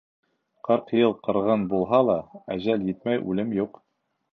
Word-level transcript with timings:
Ҡырҡ 0.67 0.89
йыл 1.01 1.13
ҡырғын 1.29 1.67
булһа 1.75 2.03
ла, 2.09 2.19
әжәл 2.59 2.91
етмәй 2.93 3.25
үлем 3.33 3.59
юҡ. 3.65 3.85